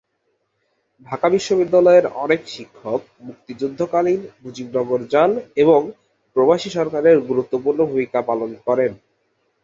[1.07, 5.31] ঢাকা বিশ্ববিদ্যালয়ের অনেক শিক্ষক মুক্তিযুদ্ধকালীন মুজিবনগর যান
[5.55, 5.79] এবং
[6.35, 8.91] প্রবাসী সরকারে গুরুত্বপূর্ণ ভূমিকা পালন করেন।